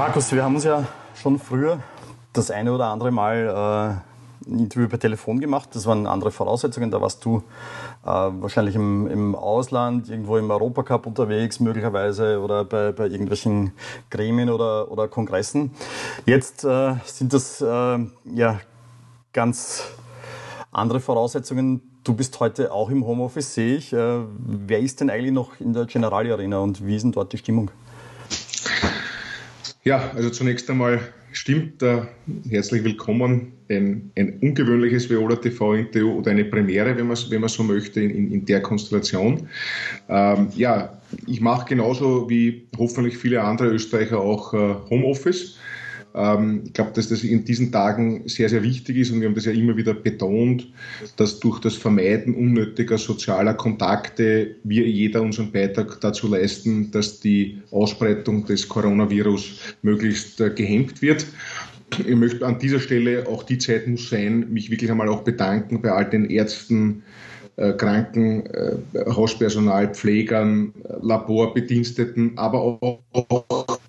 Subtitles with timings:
[0.00, 1.78] Markus, wir haben uns ja schon früher
[2.32, 4.00] das eine oder andere Mal
[4.46, 5.68] äh, ein Interview per Telefon gemacht.
[5.74, 6.90] Das waren andere Voraussetzungen.
[6.90, 7.42] Da warst du
[8.04, 13.72] äh, wahrscheinlich im, im, Ausland, irgendwo im Europacup unterwegs, möglicherweise, oder bei, bei irgendwelchen
[14.08, 15.72] Gremien oder, oder Kongressen.
[16.24, 17.98] Jetzt äh, sind das äh,
[18.34, 18.58] ja
[19.34, 19.84] ganz
[20.72, 21.82] andere Voraussetzungen.
[22.04, 23.92] Du bist heute auch im Homeoffice, sehe ich.
[23.92, 27.34] Äh, wer ist denn eigentlich noch in der Generali Arena und wie ist denn dort
[27.34, 27.70] die Stimmung?
[29.82, 31.00] Ja, also zunächst einmal
[31.32, 32.02] stimmt, äh,
[32.50, 33.52] herzlich willkommen.
[33.70, 38.30] Ein, ein ungewöhnliches Viola TV-Interview oder eine Premiere, wenn man, wenn man so möchte, in,
[38.30, 39.48] in der Konstellation.
[40.10, 45.56] Ähm, ja, ich mache genauso wie hoffentlich viele andere Österreicher auch äh, Homeoffice.
[46.14, 49.34] Ähm, ich glaube, dass das in diesen Tagen sehr, sehr wichtig ist und wir haben
[49.34, 50.68] das ja immer wieder betont,
[51.16, 57.60] dass durch das Vermeiden unnötiger sozialer Kontakte wir jeder unseren Beitrag dazu leisten, dass die
[57.70, 61.26] Ausbreitung des Coronavirus möglichst äh, gehemmt wird.
[61.98, 65.82] Ich möchte an dieser Stelle, auch die Zeit muss sein, mich wirklich einmal auch bedanken
[65.82, 67.02] bei all den Ärzten,
[67.56, 68.76] äh, Kranken, äh,
[69.06, 73.79] Hauspersonal, Pflegern, Laborbediensteten, aber auch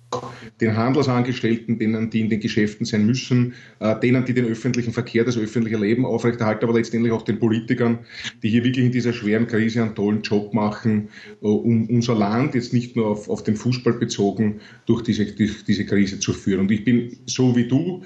[0.60, 5.24] den Handelsangestellten, denen, die in den Geschäften sein müssen, äh, denen, die den öffentlichen Verkehr,
[5.24, 7.98] das öffentliche Leben aufrechterhalten, aber letztendlich auch den Politikern,
[8.42, 11.08] die hier wirklich in dieser schweren Krise einen tollen Job machen,
[11.42, 15.64] äh, um unser Land jetzt nicht nur auf, auf den Fußball bezogen durch diese, durch
[15.64, 16.60] diese Krise zu führen.
[16.60, 18.02] Und ich bin so wie du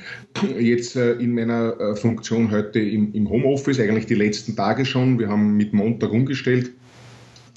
[0.58, 5.18] jetzt äh, in meiner Funktion heute im, im Homeoffice, eigentlich die letzten Tage schon.
[5.18, 6.70] Wir haben mit Montag umgestellt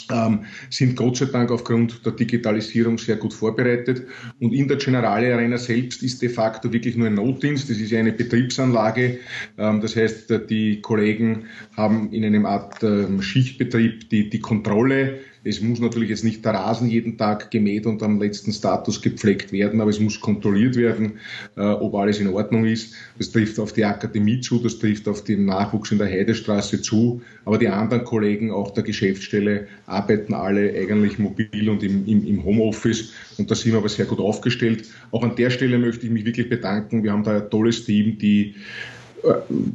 [0.10, 4.04] ähm, sind Gott sei Dank aufgrund der Digitalisierung sehr gut vorbereitet.
[4.40, 7.70] Und in der Generale Arena selbst ist de facto wirklich nur ein Notdienst.
[7.70, 9.20] Das ist ja eine Betriebsanlage.
[9.58, 15.62] Ähm, das heißt, die Kollegen haben in einem Art ähm, Schichtbetrieb die, die Kontrolle es
[15.62, 19.80] muss natürlich jetzt nicht der Rasen jeden Tag gemäht und am letzten Status gepflegt werden,
[19.80, 21.14] aber es muss kontrolliert werden,
[21.56, 22.94] äh, ob alles in Ordnung ist.
[23.18, 27.22] Das trifft auf die Akademie zu, das trifft auf den Nachwuchs in der Heidestraße zu,
[27.46, 32.44] aber die anderen Kollegen auch der Geschäftsstelle arbeiten alle eigentlich mobil und im, im, im
[32.44, 34.86] Homeoffice und da sind wir aber sehr gut aufgestellt.
[35.12, 37.04] Auch an der Stelle möchte ich mich wirklich bedanken.
[37.04, 38.56] Wir haben da ein tolles Team, die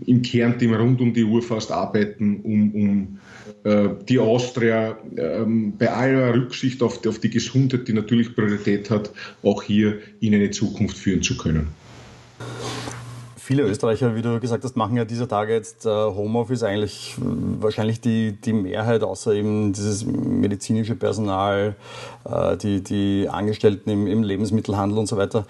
[0.07, 3.19] im Kernteam rund um die Uhr fast arbeiten, um, um
[3.65, 8.91] äh, die Austria ähm, bei aller Rücksicht auf die, auf die Gesundheit, die natürlich Priorität
[8.91, 9.11] hat,
[9.43, 11.69] auch hier in eine Zukunft führen zu können
[13.45, 17.23] viele Österreicher, wie du gesagt hast, machen ja dieser Tage jetzt äh, Homeoffice eigentlich äh,
[17.61, 21.77] wahrscheinlich die, die Mehrheit, außer eben dieses medizinische Personal,
[22.25, 25.45] äh, die, die Angestellten im, im Lebensmittelhandel und so weiter.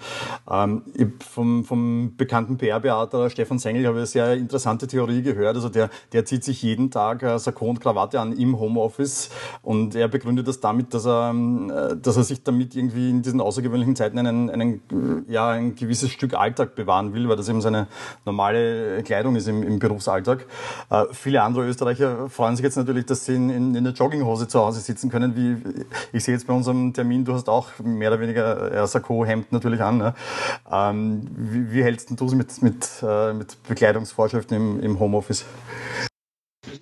[0.51, 0.81] Ähm,
[1.19, 5.55] vom, vom bekannten PR-Beater Stefan Sengel habe ich eine sehr interessante Theorie gehört.
[5.55, 9.29] Also der, der zieht sich jeden Tag äh, Sakko und Krawatte an im Homeoffice
[9.61, 13.39] und er begründet das damit, dass er, äh, dass er sich damit irgendwie in diesen
[13.39, 17.84] außergewöhnlichen Zeiten einen, einen, ja, ein gewisses Stück Alltag bewahren will, weil das eben seine
[18.25, 20.45] normale Kleidung ist im, im Berufsalltag.
[20.89, 24.47] Äh, viele andere Österreicher freuen sich jetzt natürlich, dass sie in, in, in, der Jogginghose
[24.47, 25.35] zu Hause sitzen können.
[25.35, 29.51] Wie ich sehe jetzt bei unserem Termin, du hast auch mehr oder weniger ein Sakko-Hemd
[29.51, 29.97] natürlich an.
[29.97, 30.13] Ne?
[30.71, 35.45] Ähm, wie, wie hältst du es mit, mit, äh, mit Bekleidungsvorschriften im, im Homeoffice?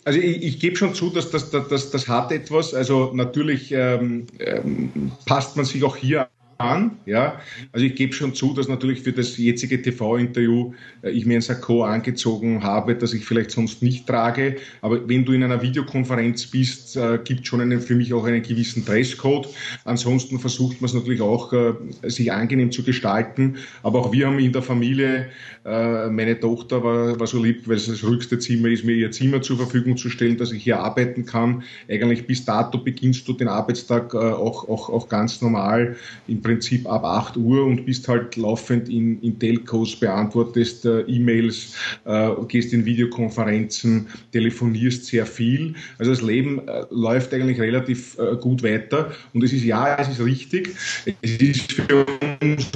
[0.06, 2.74] Also ich, ich gebe schon zu, dass das, das, das hat etwas.
[2.74, 6.28] Also natürlich ähm, ähm, passt man sich auch hier
[6.63, 6.97] an.
[7.06, 7.40] Ja?
[7.72, 11.41] Also ich gebe schon zu, dass natürlich für das jetzige TV-Interview äh, ich mir ein
[11.41, 14.57] Sakko angezogen habe, das ich vielleicht sonst nicht trage.
[14.81, 18.41] Aber wenn du in einer Videokonferenz bist, äh, gibt schon einen, für mich auch einen
[18.41, 19.50] gewissen Dresscode.
[19.85, 23.57] Ansonsten versucht man es natürlich auch, äh, sich angenehm zu gestalten.
[23.84, 25.30] Aber auch wir haben in der Familie,
[25.66, 29.41] meine Tochter war, war so lieb, weil es das ruhigste Zimmer ist, mir ihr Zimmer
[29.41, 31.63] zur Verfügung zu stellen, dass ich hier arbeiten kann.
[31.90, 35.95] Eigentlich bis dato beginnst du den Arbeitstag auch, auch, auch ganz normal
[36.28, 41.02] im Prinzip Prinzip ab 8 Uhr und bist halt laufend in, in Telcos, beantwortest äh,
[41.02, 41.74] E-Mails,
[42.06, 45.74] äh, gehst in Videokonferenzen, telefonierst sehr viel.
[45.97, 50.10] Also das Leben äh, läuft eigentlich relativ äh, gut weiter und es ist ja, es
[50.10, 50.75] ist richtig.
[51.22, 52.06] Es ist für
[52.42, 52.72] uns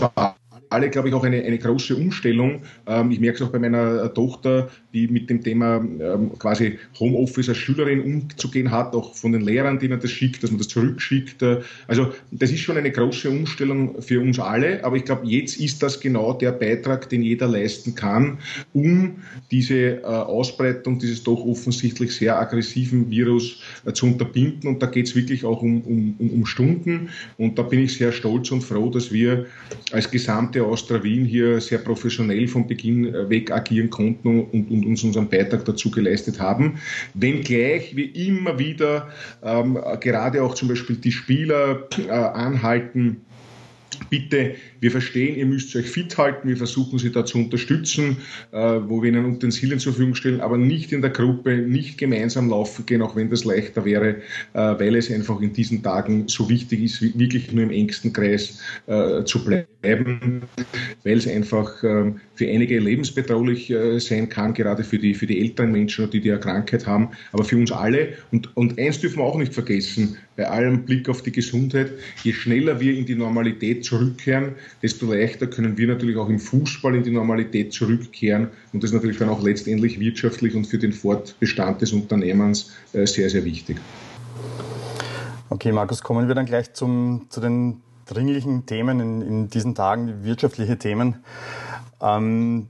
[0.69, 2.61] alle, glaube ich, auch eine, eine große Umstellung.
[2.85, 6.79] Ähm, ich merke es auch bei meiner äh, Tochter, die mit dem Thema ähm, quasi
[6.99, 10.67] Homeoffice als Schülerin umzugehen hat, auch von den Lehrern, denen das schickt, dass man das
[10.67, 11.43] zurückschickt.
[11.87, 15.83] Also das ist schon eine große Umstellung für uns alle, aber ich glaube, jetzt ist
[15.83, 18.39] das genau der Beitrag, den jeder leisten kann,
[18.73, 19.17] um
[19.51, 24.69] diese äh, Ausbreitung dieses doch offensichtlich sehr aggressiven Virus äh, zu unterbinden.
[24.69, 27.09] Und da geht es wirklich auch um, um, um Stunden.
[27.37, 29.45] Und da bin ich sehr stolz und froh, dass wir
[29.91, 34.69] als gesamte gesamte Austria Wien hier sehr professionell von Beginn äh, weg agieren konnten und,
[34.69, 36.79] und uns unseren Beitrag dazu geleistet haben.
[37.13, 39.09] Wenngleich wir immer wieder
[39.43, 43.21] ähm, gerade auch zum Beispiel die Spieler äh, anhalten,
[44.09, 48.17] bitte, wir verstehen, ihr müsst euch fit halten, wir versuchen sie da zu unterstützen,
[48.51, 52.49] äh, wo wir ihnen Utensilien zur Verfügung stellen, aber nicht in der Gruppe, nicht gemeinsam
[52.49, 54.17] laufen gehen, auch wenn das leichter wäre,
[54.53, 58.61] äh, weil es einfach in diesen Tagen so wichtig ist, wirklich nur im engsten Kreis
[58.87, 60.41] äh, zu bleiben,
[61.03, 65.41] weil es einfach ähm, für einige lebensbedrohlich äh, sein kann, gerade für die, für die
[65.41, 68.09] älteren Menschen, die die Krankheit haben, aber für uns alle.
[68.31, 71.91] Und, und eins dürfen wir auch nicht vergessen, bei allem Blick auf die Gesundheit,
[72.23, 74.53] je schneller wir in die Normalität zurückkehren,
[74.83, 79.17] desto leichter können wir natürlich auch im Fußball in die Normalität zurückkehren und das natürlich
[79.17, 83.77] dann auch letztendlich wirtschaftlich und für den Fortbestand des Unternehmens äh, sehr, sehr wichtig.
[85.49, 90.23] Okay, Markus, kommen wir dann gleich zum, zu den dringlichen Themen in, in diesen Tagen,
[90.23, 91.17] wirtschaftliche Themen.
[92.01, 92.67] Ähm,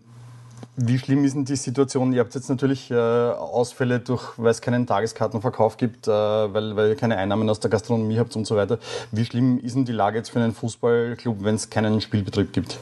[0.79, 2.13] wie schlimm ist denn die Situation?
[2.13, 6.89] Ihr habt jetzt natürlich äh, Ausfälle durch, weil es keinen Tageskartenverkauf gibt, äh, weil, weil
[6.89, 8.77] ihr keine Einnahmen aus der Gastronomie habt und so weiter.
[9.11, 12.77] Wie schlimm ist denn die Lage jetzt für einen Fußballclub, wenn es keinen Spielbetrieb gibt?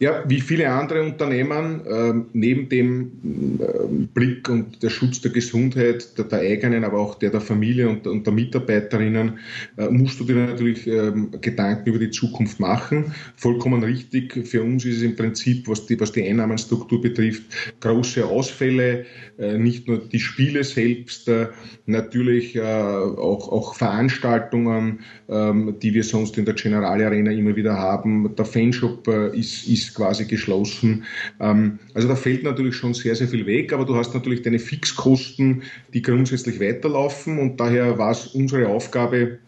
[0.00, 6.16] Ja, wie viele andere Unternehmen, äh, neben dem äh, Blick und der Schutz der Gesundheit
[6.18, 9.38] der, eigenen, aber auch der der Familie und, der Mitarbeiterinnen,
[9.76, 13.12] äh, musst du dir natürlich ähm, Gedanken über die Zukunft machen.
[13.36, 14.46] Vollkommen richtig.
[14.46, 17.42] Für uns ist es im Prinzip, was die, was die Einnahmenstruktur betrifft,
[17.80, 19.04] große Ausfälle,
[19.38, 21.48] äh, nicht nur die Spiele selbst, äh,
[21.86, 28.34] natürlich auch, auch Veranstaltungen, ähm, die wir sonst in der General Arena immer wieder haben.
[28.36, 31.04] Der Fanshop ist ist quasi geschlossen.
[31.40, 34.58] Ähm, also da fällt natürlich schon sehr, sehr viel weg, aber du hast natürlich deine
[34.58, 35.62] Fixkosten,
[35.94, 39.38] die grundsätzlich weiterlaufen und daher war es unsere Aufgabe,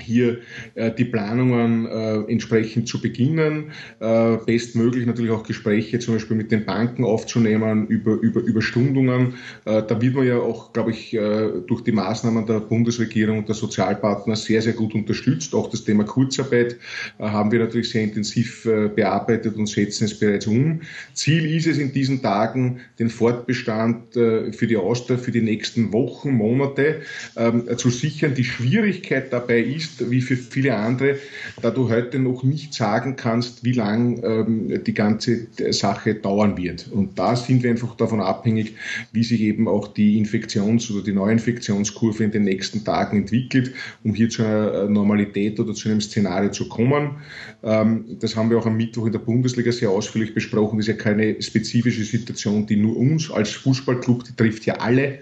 [0.00, 0.38] hier
[0.74, 6.52] äh, die Planungen äh, entsprechend zu beginnen, äh, bestmöglich natürlich auch Gespräche zum Beispiel mit
[6.52, 9.34] den Banken aufzunehmen über, über Überstundungen.
[9.64, 13.48] Äh, da wird man ja auch, glaube ich, äh, durch die Maßnahmen der Bundesregierung und
[13.48, 15.54] der Sozialpartner sehr, sehr gut unterstützt.
[15.54, 16.76] Auch das Thema Kurzarbeit
[17.18, 20.80] äh, haben wir natürlich sehr intensiv bearbeitet und setzen es bereits um.
[21.14, 26.30] Ziel ist es in diesen Tagen, den Fortbestand für die Austria für die nächsten Wochen,
[26.32, 27.02] Monate
[27.36, 28.34] ähm, zu sichern.
[28.34, 31.16] Die Schwierigkeit dabei ist, ist, wie für viele andere,
[31.62, 36.88] da du heute noch nicht sagen kannst, wie lang ähm, die ganze Sache dauern wird.
[36.90, 38.74] Und da sind wir einfach davon abhängig,
[39.12, 43.72] wie sich eben auch die Infektions- oder die Neuinfektionskurve in den nächsten Tagen entwickelt,
[44.04, 47.16] um hier zu einer Normalität oder zu einem Szenario zu kommen.
[47.62, 50.78] Ähm, das haben wir auch am Mittwoch in der Bundesliga sehr ausführlich besprochen.
[50.78, 55.18] Das ist ja keine spezifische Situation, die nur uns als Fußballclub, die trifft ja alle,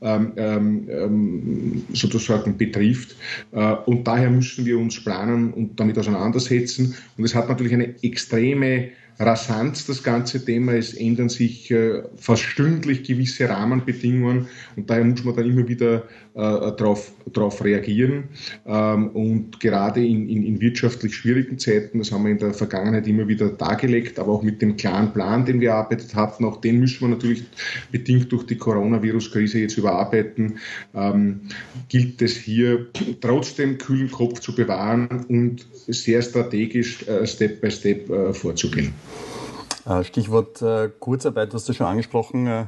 [0.00, 3.16] ähm, ähm, ähm sozusagen betrifft.
[3.52, 6.94] Äh, und daher müssen wir uns planen und damit auseinandersetzen.
[7.16, 10.74] Und es hat natürlich eine extreme Rasanz, das ganze Thema.
[10.74, 16.04] Es ändern sich äh, fast stündlich gewisse Rahmenbedingungen und daher muss man dann immer wieder
[16.34, 16.40] äh,
[16.76, 18.24] darauf drauf reagieren.
[18.66, 23.06] Ähm, und gerade in, in, in, wirtschaftlich schwierigen Zeiten, das haben wir in der Vergangenheit
[23.06, 26.78] immer wieder dargelegt, aber auch mit dem klaren Plan, den wir erarbeitet hatten, auch den
[26.78, 27.44] müssen wir natürlich
[27.90, 30.58] bedingt durch die Coronavirus-Krise jetzt überarbeiten,
[30.94, 31.40] ähm,
[31.88, 32.86] gilt es hier
[33.20, 38.92] trotzdem kühlen Kopf zu bewahren und sehr strategisch äh, Step by Step äh, vorzugehen.
[39.86, 42.46] Äh, Stichwort äh, Kurzarbeit, hast du schon angesprochen.
[42.46, 42.64] Äh,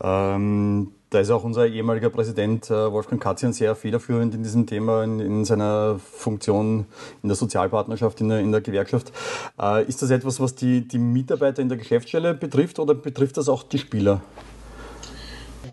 [0.00, 5.20] ähm, da ist auch unser ehemaliger Präsident Wolfgang Katzian sehr federführend in diesem Thema, in,
[5.20, 6.84] in seiner Funktion
[7.22, 9.10] in der Sozialpartnerschaft, in der, in der Gewerkschaft.
[9.86, 13.62] ist das etwas, was die, die Mitarbeiter in der Geschäftsstelle betrifft oder betrifft das auch
[13.62, 14.20] die Spieler?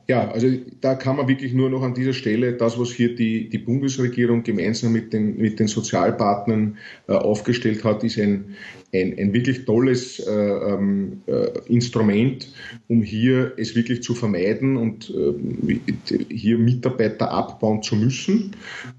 [0.07, 0.47] Ja, also
[0.81, 4.43] da kann man wirklich nur noch an dieser Stelle das, was hier die, die Bundesregierung
[4.43, 8.55] gemeinsam mit den, mit den Sozialpartnern äh, aufgestellt hat, ist ein,
[8.95, 12.51] ein, ein wirklich tolles äh, ähm, äh, Instrument,
[12.87, 18.51] um hier es wirklich zu vermeiden und äh, hier Mitarbeiter abbauen zu müssen.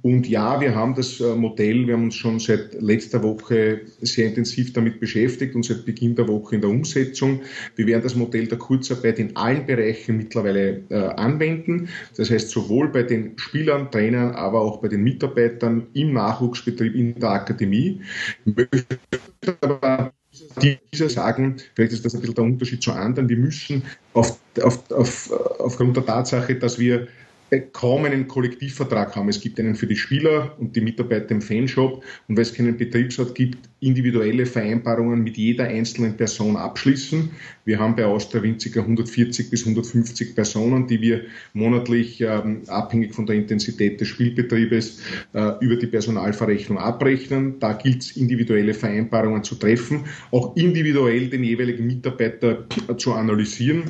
[0.02, 4.28] Und ja, wir haben das äh, Modell, wir haben uns schon seit letzter Woche sehr
[4.28, 7.40] intensiv damit beschäftigt und seit Beginn der Woche in der Umsetzung.
[7.76, 11.88] Wir werden das Modell der Kurzarbeit in allen Bereichen mittlerweile äh, anwenden.
[12.16, 17.14] Das heißt, sowohl bei den Spielern, Trainern, aber auch bei den Mitarbeitern im Nachwuchsbetrieb, in
[17.18, 18.00] der Akademie.
[18.44, 18.98] Ich möchte
[19.60, 20.12] aber
[20.92, 24.90] dieser sagen, vielleicht ist das ein bisschen der Unterschied zu anderen, wir müssen auf, auf,
[24.90, 27.08] auf, aufgrund der Tatsache, dass wir
[27.72, 29.28] kaum einen Kollektivvertrag haben.
[29.28, 32.76] Es gibt einen für die Spieler und die Mitarbeiter im Fanshop und weil es keinen
[32.76, 37.30] Betriebsrat gibt, individuelle Vereinbarungen mit jeder einzelnen Person abschließen.
[37.64, 41.22] Wir haben bei Austria Winziger 140 bis 150 Personen, die wir
[41.52, 45.00] monatlich ähm, abhängig von der Intensität des Spielbetriebes
[45.34, 47.60] äh, über die Personalverrechnung abrechnen.
[47.60, 52.64] Da gilt es, individuelle Vereinbarungen zu treffen, auch individuell den jeweiligen Mitarbeiter
[52.96, 53.84] zu analysieren.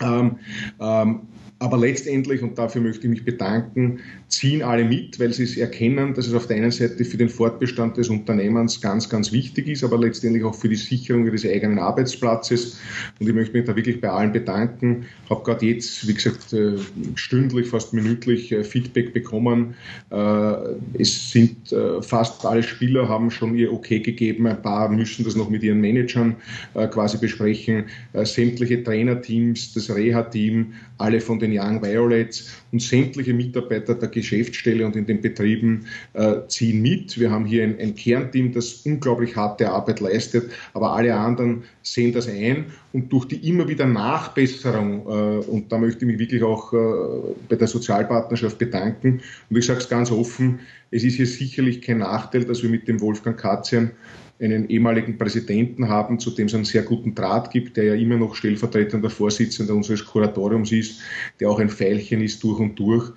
[0.00, 0.38] Ähm,
[0.80, 1.20] ähm,
[1.58, 6.12] aber letztendlich, und dafür möchte ich mich bedanken, ziehen alle mit, weil sie es erkennen,
[6.12, 9.82] dass es auf der einen Seite für den Fortbestand des Unternehmens ganz, ganz wichtig ist,
[9.82, 12.78] aber letztendlich auch für die Sicherung ihres eigenen Arbeitsplatzes.
[13.18, 15.06] Und ich möchte mich da wirklich bei allen bedanken.
[15.24, 16.74] Ich habe gerade jetzt, wie gesagt, äh,
[17.14, 19.74] stündlich, fast minütlich äh, Feedback bekommen.
[20.10, 20.54] Äh,
[20.98, 24.46] es sind fast alle Spieler haben schon ihr Okay gegeben.
[24.46, 26.36] Ein paar müssen das noch mit ihren Managern
[26.90, 27.84] quasi besprechen.
[28.14, 34.96] Sämtliche Trainerteams, das Reha-Team, alle von den Young Violets und sämtliche Mitarbeiter der Geschäftsstelle und
[34.96, 37.18] in den Betrieben äh, ziehen mit.
[37.18, 42.12] Wir haben hier ein, ein, Kernteam, das unglaublich harte Arbeit leistet, aber alle anderen sehen
[42.12, 46.42] das ein und durch die immer wieder Nachbesserung, äh, und da möchte ich mich wirklich
[46.42, 46.76] auch äh,
[47.48, 49.20] bei der Sozialpartnerschaft bedanken,
[49.50, 50.60] und ich sage es ganz offen,
[50.90, 53.90] es ist hier sicherlich kein Nachteil, dass wir mit dem Wolfgang Katzian
[54.40, 58.16] einen ehemaligen Präsidenten haben, zu dem es einen sehr guten Draht gibt, der ja immer
[58.16, 61.00] noch stellvertretender Vorsitzender unseres Kuratoriums ist,
[61.40, 63.10] der auch ein Pfeilchen ist durch und durch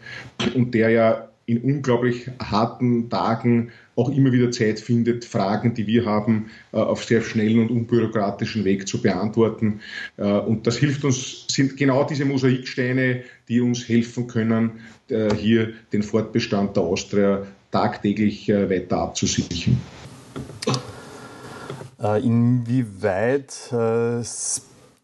[0.55, 6.05] und der ja in unglaublich harten Tagen auch immer wieder Zeit findet, Fragen, die wir
[6.05, 9.81] haben, äh, auf sehr schnellen und unbürokratischen Weg zu beantworten.
[10.17, 14.71] Äh, und das hilft uns, sind genau diese Mosaiksteine, die uns helfen können,
[15.09, 19.77] äh, hier den Fortbestand der Austria tagtäglich weiter abzusichern.
[22.01, 24.23] Äh, inwieweit äh,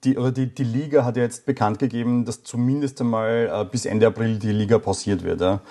[0.04, 3.86] die, oder die, die Liga hat ja jetzt bekannt gegeben, dass zumindest einmal äh, bis
[3.86, 5.42] Ende April die Liga pausiert wird.
[5.42, 5.62] Ja?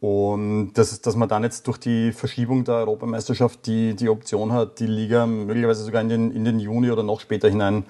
[0.00, 4.78] Und das, dass man dann jetzt durch die Verschiebung der Europameisterschaft die, die Option hat,
[4.78, 7.84] die Liga möglicherweise sogar in den, in den Juni oder noch später hinein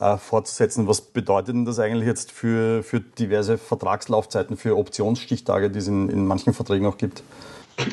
[0.00, 0.88] äh, fortzusetzen.
[0.88, 6.08] Was bedeutet denn das eigentlich jetzt für, für diverse Vertragslaufzeiten, für Optionsstichtage, die es in,
[6.08, 7.22] in manchen Verträgen auch gibt?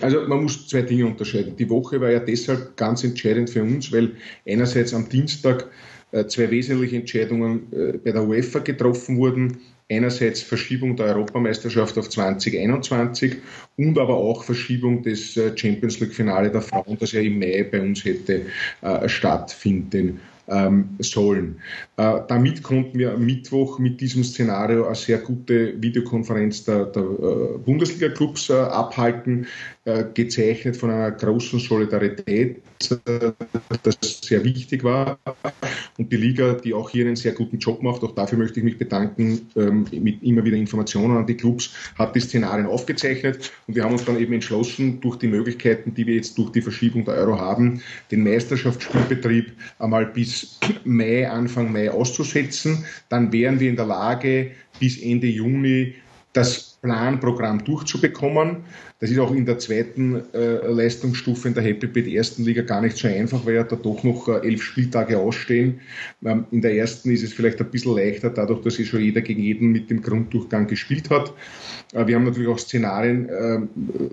[0.01, 1.55] Also man muss zwei Dinge unterscheiden.
[1.57, 4.11] Die Woche war ja deshalb ganz entscheidend für uns, weil
[4.45, 5.67] einerseits am Dienstag
[6.11, 9.57] äh, zwei wesentliche Entscheidungen äh, bei der UEFA getroffen wurden.
[9.91, 13.37] Einerseits Verschiebung der Europameisterschaft auf 2021
[13.77, 17.63] und aber auch Verschiebung des äh, Champions League Finale der Frauen, das ja im Mai
[17.63, 18.41] bei uns hätte
[19.07, 21.59] stattfinden ähm, sollen.
[21.95, 28.49] Damit konnten wir am Mittwoch mit diesem Szenario eine sehr gute Videokonferenz der, der Bundesliga-Clubs
[28.49, 29.47] abhalten,
[30.13, 33.31] gezeichnet von einer großen Solidarität, äh,
[33.83, 35.19] das sehr wichtig war.
[35.97, 38.63] Und die Liga, die auch hier einen sehr guten Job macht, auch dafür möchte ich
[38.63, 43.51] mich bedanken, ähm, mit immer wieder Informationen an die Clubs, hat die Szenarien aufgezeichnet.
[43.67, 46.61] Und wir haben uns dann eben entschlossen, durch die Möglichkeiten, die wir jetzt durch die
[46.61, 47.81] Verschiebung der Euro haben,
[48.11, 52.85] den Meisterschaftsspielbetrieb einmal bis Mai, Anfang Mai auszusetzen.
[53.09, 55.95] Dann wären wir in der Lage, bis Ende Juni
[56.33, 58.57] das Planprogramm durchzubekommen.
[58.99, 62.81] Das ist auch in der zweiten äh, Leistungsstufe in der Happy Bit ersten Liga gar
[62.81, 65.79] nicht so einfach, weil ja da doch noch äh, elf Spieltage ausstehen.
[66.25, 69.21] Ähm, in der ersten ist es vielleicht ein bisschen leichter, dadurch, dass sich schon jeder
[69.21, 71.33] gegen jeden mit dem Grunddurchgang gespielt hat.
[71.93, 73.59] Äh, wir haben natürlich auch Szenarien äh,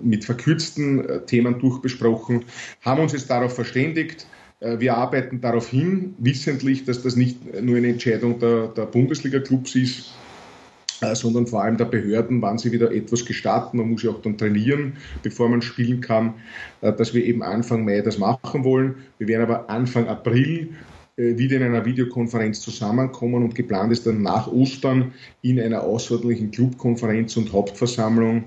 [0.01, 2.45] mit verkürzten äh, Themen durchbesprochen,
[2.81, 4.25] haben uns jetzt darauf verständigt,
[4.59, 9.75] äh, wir arbeiten darauf hin, wissentlich, dass das nicht nur eine Entscheidung der, der Bundesliga-Clubs
[9.75, 10.13] ist,
[11.13, 13.77] sondern vor allem der Behörden, wann sie wieder etwas gestatten.
[13.77, 16.33] Man muss ja auch dann trainieren, bevor man spielen kann,
[16.81, 18.95] äh, dass wir eben Anfang Mai das machen wollen.
[19.17, 20.69] Wir werden aber Anfang April
[21.19, 27.35] wieder in einer Videokonferenz zusammenkommen und geplant ist dann nach Ostern in einer außerordentlichen Clubkonferenz
[27.37, 28.43] und Hauptversammlung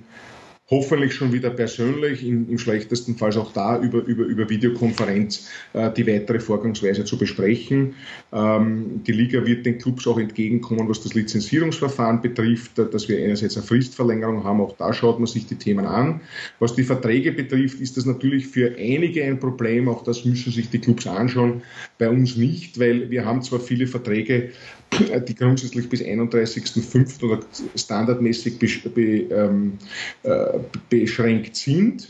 [0.71, 5.91] hoffentlich schon wieder persönlich, im, im schlechtesten Fall auch da über, über, über Videokonferenz äh,
[5.93, 7.95] die weitere Vorgangsweise zu besprechen.
[8.33, 13.19] Ähm, die Liga wird den Clubs auch entgegenkommen, was das Lizenzierungsverfahren betrifft, äh, dass wir
[13.19, 16.21] einerseits eine Fristverlängerung haben, auch da schaut man sich die Themen an.
[16.61, 20.71] Was die Verträge betrifft, ist das natürlich für einige ein Problem, auch das müssen sich
[20.71, 21.63] die Clubs anschauen,
[21.99, 24.51] bei uns nicht, weil wir haben zwar viele Verträge,
[24.99, 27.25] die grundsätzlich bis 31.05.
[27.25, 27.41] oder
[27.77, 28.55] standardmäßig
[28.97, 29.79] ähm,
[30.23, 32.09] äh, beschränkt sind.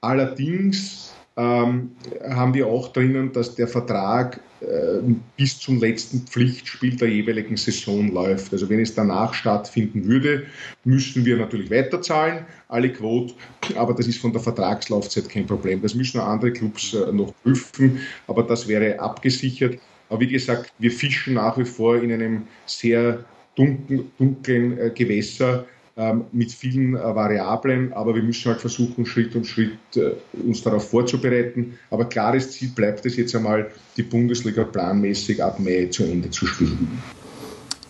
[0.00, 1.92] Allerdings ähm,
[2.28, 5.00] haben wir auch drinnen, dass der Vertrag äh,
[5.36, 8.52] bis zum letzten Pflichtspiel der jeweiligen Saison läuft.
[8.52, 10.44] Also wenn es danach stattfinden würde,
[10.84, 13.34] müssen wir natürlich weiterzahlen, alle Quote,
[13.76, 15.80] aber das ist von der Vertragslaufzeit kein Problem.
[15.80, 19.78] Das müssen auch andere Clubs äh, noch prüfen, aber das wäre abgesichert.
[20.12, 23.24] Aber wie gesagt, wir fischen nach wie vor in einem sehr
[23.56, 25.64] dunklen, dunklen äh, Gewässer
[25.96, 30.12] ähm, mit vielen äh, Variablen, aber wir müssen halt versuchen, Schritt um Schritt äh,
[30.46, 31.78] uns darauf vorzubereiten.
[31.90, 36.46] Aber klares Ziel bleibt es jetzt einmal, die Bundesliga planmäßig ab Mai zu Ende zu
[36.46, 37.02] spielen.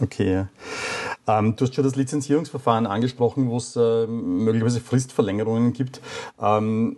[0.00, 0.44] Okay.
[1.26, 6.00] Ähm, du hast schon das Lizenzierungsverfahren angesprochen, wo es äh, möglicherweise Fristverlängerungen gibt.
[6.40, 6.96] Ähm,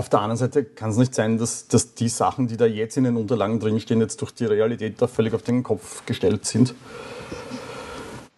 [0.00, 2.96] auf der anderen Seite kann es nicht sein, dass, dass die Sachen, die da jetzt
[2.96, 6.74] in den Unterlagen drinstehen, jetzt durch die Realität da völlig auf den Kopf gestellt sind.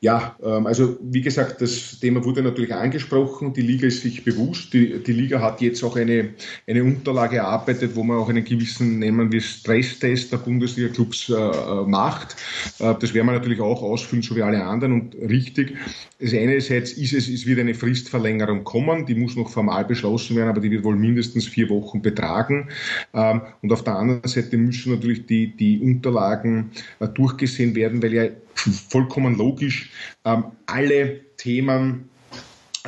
[0.03, 3.53] Ja, ähm, also wie gesagt, das Thema wurde natürlich angesprochen.
[3.53, 4.73] Die Liga ist sich bewusst.
[4.73, 6.31] Die, die Liga hat jetzt auch eine,
[6.67, 11.87] eine Unterlage erarbeitet, wo man auch einen gewissen, nennen wir Stresstest der Bundesliga-Clubs äh, äh,
[11.87, 12.35] macht.
[12.81, 15.77] Äh, das werden wir natürlich auch ausfüllen, so wie alle anderen und richtig.
[16.19, 20.49] Das einerseits ist es, es wird eine Fristverlängerung kommen, die muss noch formal beschlossen werden,
[20.49, 22.71] aber die wird wohl mindestens vier Wochen betragen.
[23.15, 28.15] Ähm, und auf der anderen Seite müssen natürlich die, die Unterlagen äh, durchgesehen werden, weil
[28.15, 29.91] ja vollkommen logisch
[30.25, 32.09] ähm, alle Themen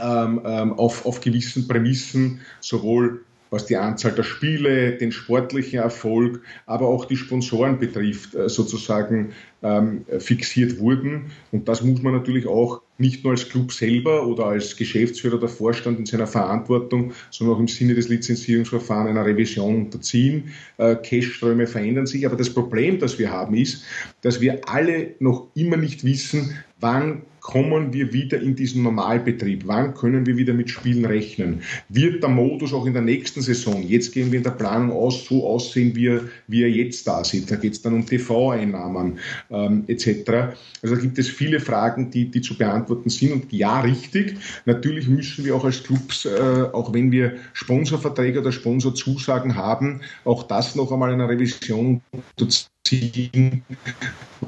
[0.01, 6.43] ähm, ähm, auf, auf gewissen Prämissen, sowohl was die Anzahl der Spiele, den sportlichen Erfolg,
[6.67, 9.33] aber auch die Sponsoren betrifft, äh, sozusagen
[9.63, 11.27] ähm, fixiert wurden.
[11.53, 15.49] Und das muss man natürlich auch nicht nur als Club selber oder als Geschäftsführer oder
[15.49, 20.53] Vorstand in seiner Verantwortung, sondern auch im Sinne des Lizenzierungsverfahrens einer Revision unterziehen.
[20.79, 23.85] Äh, Cashströme verändern sich, aber das Problem, das wir haben, ist,
[24.23, 29.65] dass wir alle noch immer nicht wissen, wann kommen wir wieder in diesen Normalbetrieb?
[29.67, 31.61] Wann können wir wieder mit Spielen rechnen?
[31.91, 35.27] Wird der Modus auch in der nächsten Saison, jetzt gehen wir in der Planung aus,
[35.27, 37.51] so aussehen, wie er, wie er jetzt da sieht?
[37.51, 39.19] Da geht es dann um TV-Einnahmen
[39.51, 40.57] ähm, etc.
[40.83, 43.33] Also da gibt es viele Fragen, die, die zu beantworten sind.
[43.33, 46.31] Und ja, richtig, natürlich müssen wir auch als Clubs, äh,
[46.73, 52.01] auch wenn wir Sponsorverträge oder Sponsorzusagen haben, auch das noch einmal einer Revision
[52.41, 53.63] unterziehen,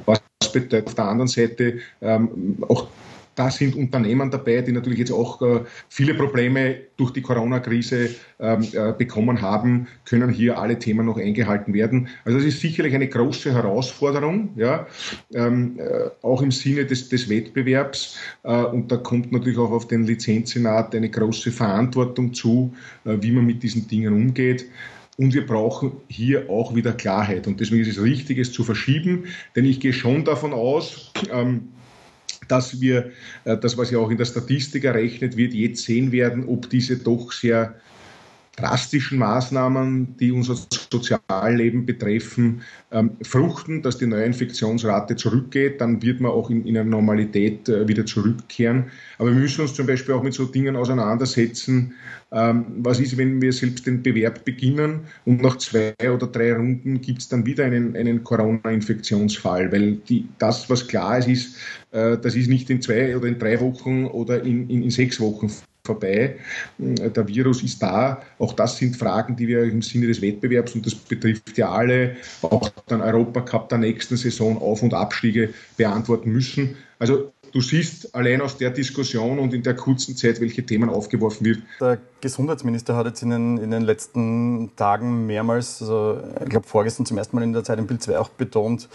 [0.07, 0.23] was
[0.53, 2.87] bedeutet auf der anderen Seite ähm, auch
[3.37, 8.09] da sind Unternehmen dabei, die natürlich jetzt auch äh, viele Probleme durch die Corona-Krise
[8.41, 12.09] ähm, äh, bekommen haben, können hier alle Themen noch eingehalten werden.
[12.25, 14.87] Also das ist sicherlich eine große Herausforderung, ja,
[15.35, 18.17] ähm, äh, auch im Sinne des, des Wettbewerbs.
[18.43, 22.75] Äh, und da kommt natürlich auch auf den Lizenzsenat eine große Verantwortung zu,
[23.05, 24.65] äh, wie man mit diesen Dingen umgeht.
[25.17, 27.47] Und wir brauchen hier auch wieder Klarheit.
[27.47, 31.69] Und deswegen ist es richtig, es zu verschieben, denn ich gehe schon davon aus, ähm,
[32.49, 33.11] dass wir
[33.45, 36.97] äh, das, was ja auch in der Statistik errechnet wird, jetzt sehen werden, ob diese
[36.99, 37.77] doch sehr
[38.57, 46.33] drastischen Maßnahmen, die unser Sozialleben betreffen, ähm, fruchten, dass die Neuinfektionsrate zurückgeht, dann wird man
[46.33, 48.87] auch in, in eine Normalität äh, wieder zurückkehren.
[49.19, 51.95] Aber wir müssen uns zum Beispiel auch mit so Dingen auseinandersetzen.
[52.33, 57.01] Ähm, was ist, wenn wir selbst den Bewerb beginnen und nach zwei oder drei Runden
[57.01, 59.71] gibt es dann wieder einen, einen Corona-Infektionsfall?
[59.71, 61.57] Weil die, das, was klar ist, ist,
[61.93, 65.21] äh, das ist nicht in zwei oder in drei Wochen oder in, in, in sechs
[65.21, 65.51] Wochen
[65.87, 66.37] vorbei.
[66.79, 68.23] Der Virus ist da.
[68.39, 72.17] Auch das sind Fragen, die wir im Sinne des Wettbewerbs, und das betrifft ja alle,
[72.43, 76.77] auch den Europacup der nächsten Saison Auf- und Abstiege beantworten müssen.
[76.99, 81.47] Also du siehst allein aus der Diskussion und in der kurzen Zeit, welche Themen aufgeworfen
[81.47, 81.63] wird.
[81.81, 87.07] Der Gesundheitsminister hat jetzt in den, in den letzten Tagen mehrmals, also ich glaube vorgestern
[87.07, 88.91] zum ersten Mal in der Zeit im Bild 2 auch betont,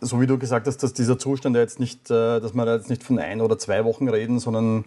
[0.00, 2.90] so wie du gesagt hast, dass dieser Zustand jetzt nicht, äh, dass wir da jetzt
[2.90, 4.84] nicht von ein oder zwei Wochen reden, sondern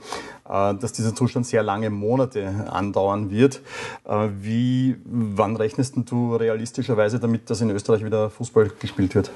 [0.47, 3.59] äh, dass dieser Zustand sehr lange Monate andauern wird.
[4.05, 9.29] Äh, wie, wann rechnest du realistischerweise damit, dass in Österreich wieder Fußball gespielt wird?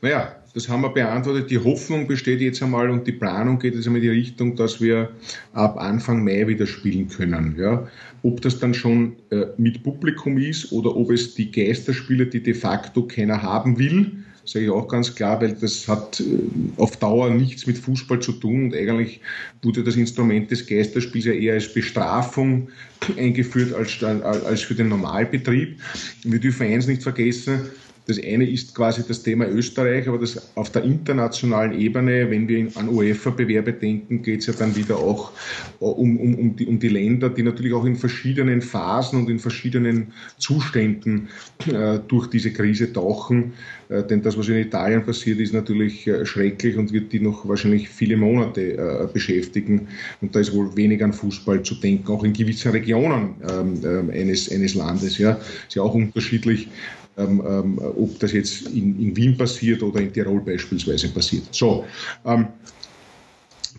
[0.00, 1.50] Naja, das haben wir beantwortet.
[1.50, 4.80] Die Hoffnung besteht jetzt einmal und die Planung geht jetzt einmal in die Richtung, dass
[4.80, 5.10] wir
[5.52, 7.56] ab Anfang Mai wieder spielen können.
[7.58, 7.86] Ja.
[8.22, 12.54] Ob das dann schon äh, mit Publikum ist oder ob es die Geisterspiele, die de
[12.54, 14.12] facto keiner haben will,
[14.44, 16.24] sage ich auch ganz klar, weil das hat äh,
[16.76, 19.20] auf Dauer nichts mit Fußball zu tun und eigentlich
[19.62, 22.68] wurde das Instrument des Geisterspiels ja eher als Bestrafung
[23.16, 25.80] eingeführt als, als für den Normalbetrieb.
[26.22, 27.60] Wir dürfen eins nicht vergessen,
[28.06, 32.68] das eine ist quasi das Thema Österreich, aber das auf der internationalen Ebene, wenn wir
[32.74, 35.32] an UEFA-Bewerbe denken, geht es ja dann wieder auch
[35.80, 39.30] äh, um, um, um, die, um die Länder, die natürlich auch in verschiedenen Phasen und
[39.30, 41.28] in verschiedenen Zuständen
[41.72, 43.54] äh, durch diese Krise tauchen.
[43.88, 47.48] Äh, denn das, was in Italien passiert, ist natürlich äh, schrecklich und wird die noch
[47.48, 49.88] wahrscheinlich viele Monate äh, beschäftigen.
[50.20, 54.10] Und da ist wohl weniger an Fußball zu denken, auch in gewissen Regionen ähm, ähm
[54.10, 55.16] eines, eines Landes.
[55.16, 56.68] Ja, ist ja auch unterschiedlich
[57.16, 61.44] ähm, ähm, ob das jetzt in, in, Wien passiert oder in Tirol beispielsweise passiert.
[61.52, 61.84] So,
[62.24, 62.48] ähm,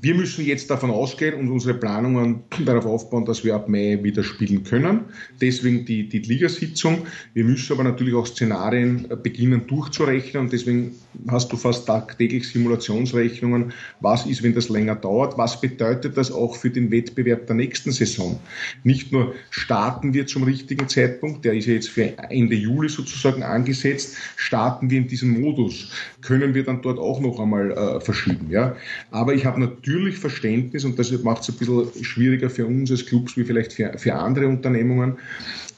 [0.06, 4.24] wir müssen jetzt davon ausgehen und unsere Planungen darauf aufbauen, dass wir ab Mai wieder
[4.24, 5.06] spielen können.
[5.42, 7.08] Deswegen die, die Ligasitzung.
[7.34, 10.92] Wir müssen aber natürlich auch Szenarien beginnen durchzurechnen und deswegen
[11.28, 13.74] hast du fast tagtäglich Simulationsrechnungen.
[14.00, 15.40] Was ist, wenn das länger dauert?
[15.40, 18.40] Was bedeutet das auch für den Wettbewerb der nächsten Saison?
[18.84, 23.42] Nicht nur starten wir zum richtigen Zeitpunkt, der ist ja jetzt für Ende Juli sozusagen
[23.42, 25.90] angesetzt, starten wir in diesem Modus.
[26.22, 28.76] Können wir dann dort auch noch einmal äh, verschieben, ja?
[29.10, 32.92] Aber ich habe natürlich natürlich Verständnis und das macht es ein bisschen schwieriger für uns
[32.92, 35.18] als Clubs wie vielleicht für, für andere Unternehmungen,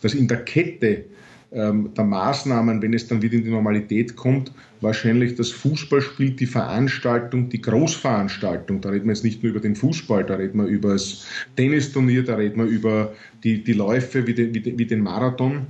[0.01, 1.05] dass in der Kette
[1.51, 4.51] ähm, der Maßnahmen, wenn es dann wieder in die Normalität kommt,
[4.81, 9.75] wahrscheinlich das Fußballspiel, die Veranstaltung, die Großveranstaltung, da reden wir jetzt nicht nur über den
[9.75, 11.25] Fußball, da reden wir über das
[11.55, 15.67] Tennisturnier, da reden wir über die, die Läufe wie den, wie den Marathon,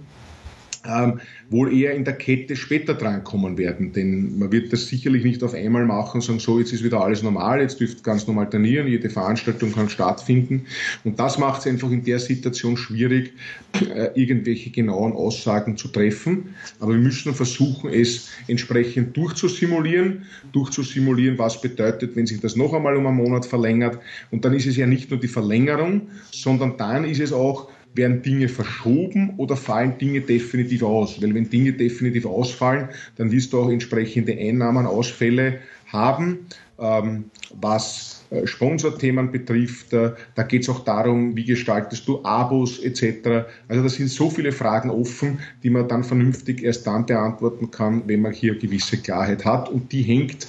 [0.88, 3.94] ähm, wohl eher in der Kette später drankommen werden.
[3.94, 7.02] Denn man wird das sicherlich nicht auf einmal machen und sagen, so, jetzt ist wieder
[7.02, 10.66] alles normal, jetzt dürft ganz normal trainieren, jede Veranstaltung kann stattfinden.
[11.06, 13.34] Und das macht es einfach in der Situation schwierig,
[13.74, 16.56] äh, irgendwelche genauen Aussagen zu treffen.
[16.80, 22.98] Aber wir müssen versuchen, es entsprechend durchzusimulieren, durchzusimulieren, was bedeutet, wenn sich das noch einmal
[22.98, 24.00] um einen Monat verlängert.
[24.32, 28.22] Und dann ist es ja nicht nur die Verlängerung, sondern dann ist es auch, werden
[28.22, 31.22] Dinge verschoben oder fallen Dinge definitiv aus?
[31.22, 36.48] Weil wenn Dinge definitiv ausfallen, dann wirst du auch entsprechende Einnahmenausfälle haben.
[36.80, 37.26] Ähm,
[37.60, 43.48] was äh, Sponsorthemen betrifft, äh, da geht es auch darum, wie gestaltest du Abos etc.
[43.68, 48.04] Also da sind so viele Fragen offen, die man dann vernünftig erst dann beantworten kann,
[48.06, 49.70] wenn man hier gewisse Klarheit hat.
[49.70, 50.48] Und die hängt,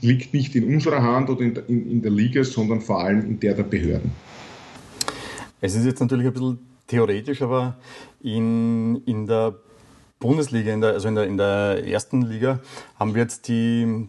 [0.00, 3.38] liegt nicht in unserer Hand oder in in, in der Liga, sondern vor allem in
[3.38, 4.10] der der Behörden.
[5.60, 7.76] Es ist jetzt natürlich ein bisschen theoretisch, aber
[8.20, 9.54] in, in der
[10.18, 12.58] Bundesliga, in der, also in der, in der ersten Liga,
[12.98, 14.08] haben wir jetzt die,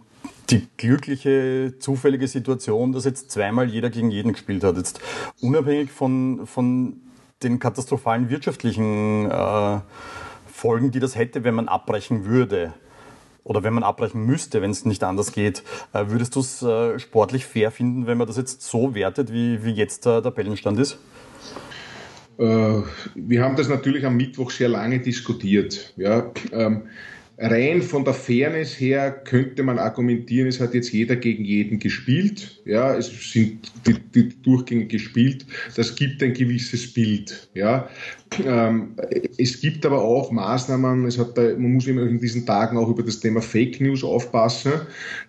[0.49, 4.77] die glückliche, zufällige Situation, dass jetzt zweimal jeder gegen jeden gespielt hat.
[4.77, 4.99] Jetzt
[5.41, 6.97] unabhängig von, von
[7.43, 9.79] den katastrophalen wirtschaftlichen äh,
[10.51, 12.73] Folgen, die das hätte, wenn man abbrechen würde.
[13.43, 15.63] Oder wenn man abbrechen müsste, wenn es nicht anders geht,
[15.93, 19.63] äh, würdest du es äh, sportlich fair finden, wenn man das jetzt so wertet, wie,
[19.63, 20.97] wie jetzt der Tabellenstand ist?
[22.39, 22.81] Äh,
[23.15, 25.93] wir haben das natürlich am Mittwoch sehr lange diskutiert.
[25.97, 26.31] Ja.
[26.53, 26.83] Ähm,
[27.37, 32.61] rein von der Fairness her könnte man argumentieren, es hat jetzt jeder gegen jeden gespielt.
[32.65, 35.45] Ja, es sind die, die Durchgänge gespielt.
[35.75, 37.49] Das gibt ein gewisses Bild.
[37.53, 37.89] Ja,
[38.45, 38.95] ähm,
[39.37, 42.89] es gibt aber auch Maßnahmen, es hat da, man muss immer in diesen Tagen auch
[42.89, 44.73] über das Thema Fake News aufpassen.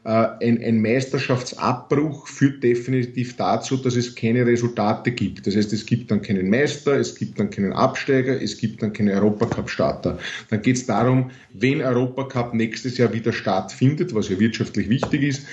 [0.04, 5.46] Äh, ein, ein, Meisterschaftsabbruch führt definitiv dazu, dass es keine Resultate gibt.
[5.46, 8.92] Das heißt, es gibt dann keinen Meister, es gibt dann keinen Absteiger, es gibt dann
[8.92, 10.18] keine Europacup-Starter.
[10.50, 15.46] Dann geht es darum, wenn Europacup nächstes Jahr wieder stattfindet, was ja wirtschaftlich wichtig ist,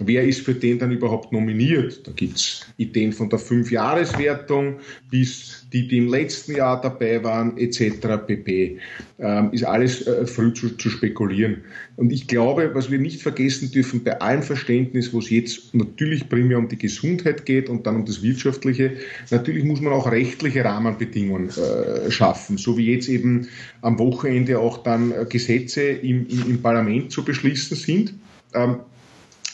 [0.00, 2.06] wer ist für den dann überhaupt nominiert?
[2.06, 4.76] Da gibt es Ideen von der Fünfjahreswertung
[5.10, 8.26] bis die, die im letzten Jahr dabei waren, etc.
[8.26, 8.78] pp.
[9.18, 11.64] Ähm, ist alles äh, früh zu, zu, spekulieren.
[11.96, 16.28] Und ich glaube, was wir nicht vergessen dürfen, bei allem Verständnis, wo es jetzt natürlich
[16.28, 18.92] primär um die Gesundheit geht und dann um das Wirtschaftliche,
[19.30, 23.48] natürlich muss man auch rechtliche Rahmenbedingungen äh, schaffen, so wie jetzt eben
[23.82, 28.14] am Wochenende auch dann äh, Gesetze im, im, im Parlament zu beschließen sind.
[28.54, 28.76] Ähm,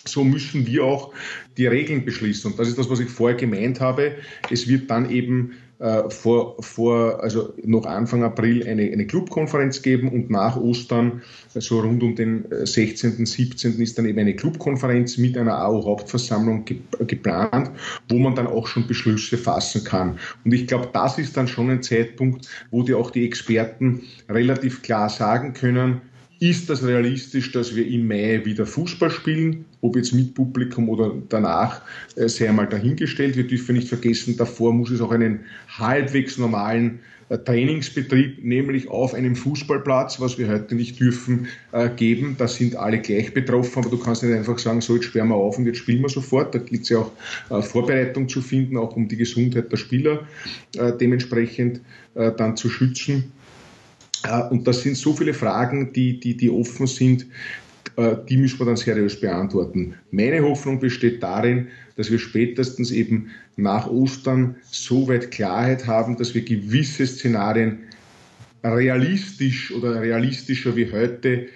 [0.05, 1.13] so müssen wir auch
[1.57, 2.51] die Regeln beschließen.
[2.51, 4.17] Und das ist das, was ich vorher gemeint habe.
[4.51, 10.11] Es wird dann eben äh, vor, vor, also noch Anfang April eine, eine Clubkonferenz geben
[10.11, 11.23] und nach Ostern,
[11.55, 13.81] so rund um den 16., äh, 17.
[13.81, 17.71] ist dann eben eine Clubkonferenz mit einer AO-Hauptversammlung ge geplant,
[18.11, 20.19] wo man dann auch schon Beschlüsse fassen kann.
[20.45, 24.83] Und ich glaube, das ist dann schon ein Zeitpunkt, wo die auch die Experten relativ
[24.83, 26.03] klar sagen können,
[26.41, 29.67] ist das realistisch, dass wir im Mai wieder Fußball spielen?
[29.83, 31.83] Ob jetzt mit Publikum oder danach,
[32.17, 33.37] äh, sei einmal dahingestellt.
[33.37, 39.13] Wir dürfen nicht vergessen, davor muss es auch einen halbwegs normalen äh, Trainingsbetrieb, nämlich auf
[39.13, 42.37] einem Fußballplatz, was wir heute nicht dürfen, äh, geben.
[42.39, 45.35] Da sind alle gleich betroffen, aber du kannst nicht einfach sagen, so jetzt sperren wir
[45.35, 46.55] auf und jetzt spielen wir sofort.
[46.55, 47.01] Da gilt es ja
[47.51, 50.27] auch Vorbereitung zu finden, auch um die Gesundheit der Spieler
[50.75, 51.83] dementsprechend
[52.15, 53.33] dann zu schützen.
[54.51, 57.27] Und das sind so viele Fragen, die, die, die offen sind,
[57.97, 59.95] äh, die müssen wir dann seriös beantworten.
[60.11, 66.35] Meine Hoffnung besteht darin, dass wir spätestens eben nach Ostern so weit Klarheit haben, dass
[66.35, 67.79] wir gewisse Szenarien
[68.63, 71.47] realistisch oder realistischer wie heute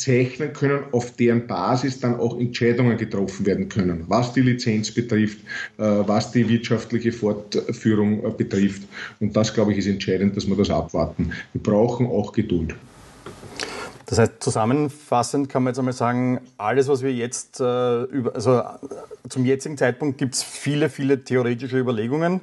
[0.00, 5.38] zeichnen können, auf deren Basis dann auch Entscheidungen getroffen werden können, was die Lizenz betrifft,
[5.78, 8.82] äh, was die wirtschaftliche Fortführung äh, betrifft.
[9.20, 11.32] Und das, glaube ich, ist entscheidend, dass wir das abwarten.
[11.52, 12.74] Wir brauchen auch Geduld.
[14.06, 18.62] Das heißt, zusammenfassend kann man jetzt einmal sagen, alles, was wir jetzt äh, also
[19.28, 22.40] zum jetzigen Zeitpunkt gibt es viele, viele theoretische Überlegungen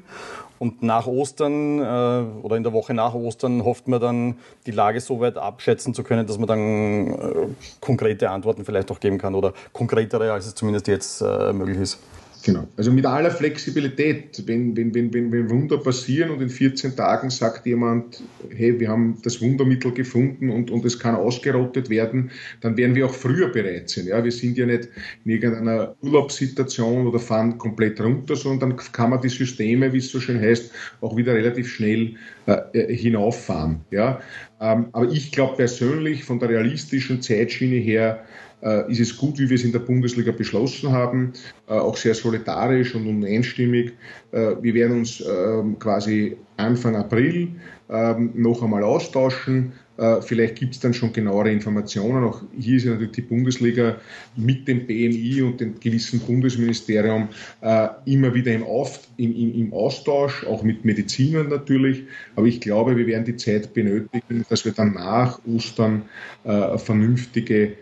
[0.60, 5.00] und nach Ostern äh, oder in der Woche nach Ostern hofft man dann, die Lage
[5.02, 7.48] so weit abschätzen zu können, dass man dann äh,
[7.80, 12.00] konkrete Antworten vielleicht auch geben kann oder konkretere, als es zumindest jetzt äh, möglich ist.
[12.48, 12.66] Genau.
[12.78, 17.30] Also mit aller Flexibilität, wenn, wenn, wenn, wenn, wenn Wunder passieren und in 14 Tagen
[17.30, 18.24] sagt jemand,
[18.56, 22.32] hey, wir haben das Wundermittel gefunden und, und es kann ausgerottet werden,
[22.62, 24.08] dann werden wir auch früher bereit sein.
[24.08, 24.24] Ja?
[24.24, 24.88] Wir sind ja nicht
[25.26, 30.10] in irgendeiner Urlaubssituation oder fahren komplett runter, sondern dann kann man die Systeme, wie es
[30.10, 33.82] so schön heißt, auch wieder relativ schnell äh, hinauffahren.
[33.92, 34.22] Ja?
[34.62, 38.47] Ähm, aber ich glaube persönlich von der realistischen Zeitschiene her, äh,
[38.88, 41.34] ist es gut, wie wir es in der Bundesliga beschlossen haben,
[41.68, 43.94] äh, auch sehr solidarisch und einstimmig.
[44.32, 47.50] Äh, wir werden uns ähm, quasi Anfang April
[47.90, 49.74] ähm, noch einmal austauschen.
[50.22, 52.24] Vielleicht gibt es dann schon genauere Informationen.
[52.24, 53.96] Auch hier ist ja natürlich die Bundesliga
[54.36, 57.30] mit dem BMI und dem gewissen Bundesministerium
[58.06, 62.04] immer wieder im, Auf, im, im, Austausch, auch mit Medizinern natürlich.
[62.36, 66.04] Aber ich glaube, wir werden die Zeit benötigen, dass wir dann nach Ostern
[66.44, 67.74] vernünftige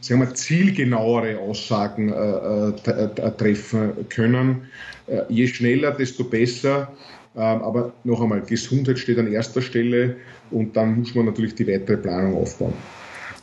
[0.00, 4.68] sagen wir, zielgenauere Aussagen äh, äh, treffen können.
[5.06, 6.92] Äh, je schneller, desto besser.
[7.36, 10.16] Ähm, aber noch einmal, Gesundheit steht an erster Stelle
[10.50, 12.74] und dann muss man natürlich die weitere Planung aufbauen.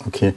[0.05, 0.33] Okay.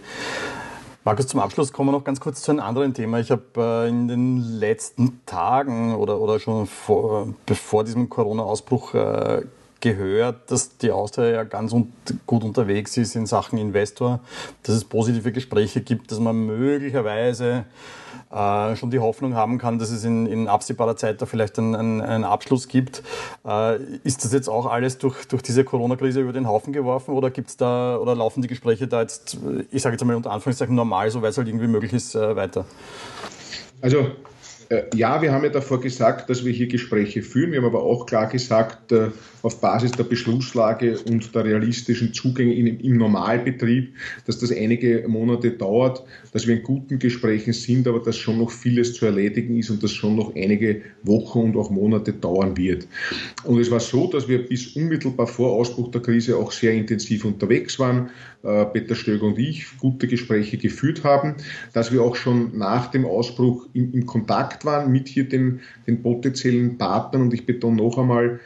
[1.05, 3.19] Markus, zum Abschluss kommen wir noch ganz kurz zu einem anderen Thema.
[3.19, 9.43] Ich habe äh, in den letzten Tagen oder, oder schon vor, bevor diesem Corona-Ausbruch äh,
[9.81, 11.93] gehört, dass die Austria ja ganz un
[12.27, 14.21] gut unterwegs ist in Sachen Investor,
[14.63, 17.65] dass es positive Gespräche gibt, dass man möglicherweise
[18.31, 21.75] äh, schon die Hoffnung haben kann, dass es in, in absehbarer Zeit da vielleicht einen,
[21.75, 23.03] einen, einen Abschluss gibt.
[23.47, 27.31] Äh, ist das jetzt auch alles durch, durch diese Corona-Krise über den Haufen geworfen oder
[27.31, 29.39] gibt's da oder laufen die Gespräche da jetzt,
[29.71, 32.37] ich sage jetzt einmal unter Anführungszeichen normal, so weit es halt irgendwie möglich ist, äh,
[32.37, 32.65] weiter?
[33.81, 34.09] Also
[34.95, 37.53] ja, wir haben ja davor gesagt, dass wir hier Gespräche führen.
[37.53, 39.09] Wir haben aber auch klar gesagt, äh,
[39.43, 43.95] auf Basis der Beschlusslage und der realistischen Zugänge im Normalbetrieb,
[44.27, 46.03] dass das einige Monate dauert,
[46.33, 49.83] dass wir in guten Gesprächen sind, aber dass schon noch vieles zu erledigen ist und
[49.83, 52.87] das schon noch einige Wochen und auch Monate dauern wird.
[53.45, 57.25] Und es war so, dass wir bis unmittelbar vor Ausbruch der Krise auch sehr intensiv
[57.25, 58.11] unterwegs waren.
[58.45, 61.35] Äh, Peter Stöger und ich gute Gespräche geführt haben,
[61.73, 66.03] dass wir auch schon nach dem Ausbruch im, im Kontakt waren mit hier den, den
[66.03, 68.39] potenziellen Partnern und ich betone noch einmal,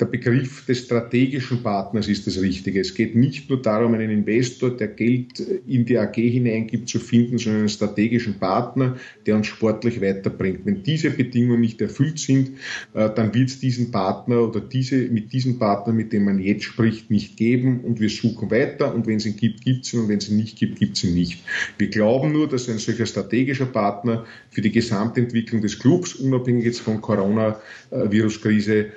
[0.00, 2.80] der Begriff des strategischen Partners ist das Richtige.
[2.80, 7.38] Es geht nicht nur darum, einen Investor, der Geld in die AG hineingibt, zu finden,
[7.38, 10.60] sondern einen strategischen Partner, der uns sportlich weiterbringt.
[10.64, 12.50] Wenn diese Bedingungen nicht erfüllt sind,
[12.94, 16.64] äh, dann wird es diesen Partner oder diese, mit diesem Partner, mit dem man jetzt
[16.64, 20.00] spricht, nicht geben und wir suchen weiter und wenn es ihn gibt, gibt es ihn
[20.00, 21.42] und wenn es ihn nicht gibt, gibt es ihn nicht.
[21.76, 26.80] Wir glauben nur, dass ein solcher strategischer Partner für die Gesamtentwicklung des Clubs, unabhängig jetzt
[26.80, 28.90] von Corona-Virus-Krise, äh,